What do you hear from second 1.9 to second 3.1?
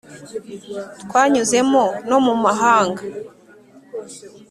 no mu mahanga